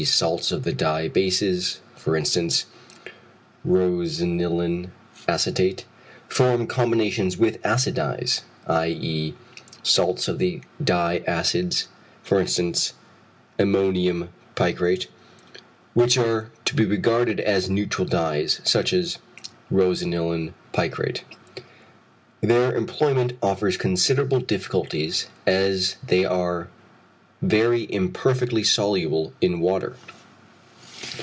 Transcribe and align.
_salts 0.07 0.51
of 0.51 0.63
the 0.63 0.73
dye 0.73 1.07
bases, 1.07 1.79
for 1.95 2.15
instance, 2.17 2.65
rosanilin 3.63 4.89
acetate) 5.27 5.85
form 6.27 6.65
combinations 6.65 7.37
with 7.37 7.63
acid 7.63 7.93
dyes 7.93 8.41
(i.e. 8.65 9.35
salts 9.83 10.27
of 10.27 10.39
the 10.39 10.59
dye 10.83 11.21
acids, 11.27 11.87
for 12.23 12.39
instance, 12.39 12.93
ammonium 13.59 14.29
picrate) 14.55 15.05
which 15.93 16.17
are 16.17 16.49
to 16.65 16.73
be 16.73 16.83
regarded 16.83 17.39
as 17.39 17.69
neutral 17.69 18.07
dyes, 18.07 18.59
such 18.63 18.93
as 18.93 19.19
rosanilin 19.71 20.51
picrate. 20.73 21.21
Their 22.41 22.73
employment 22.75 23.33
offers 23.43 23.77
considerable 23.77 24.39
difficulties 24.39 25.27
as 25.45 25.97
they 26.01 26.25
are 26.25 26.69
very 27.43 27.91
imperfectly 27.91 28.63
soluble 28.63 29.33
in 29.41 29.59
water. 29.59 29.95